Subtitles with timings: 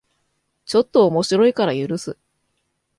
[0.65, 2.17] ちょっと面白いから許す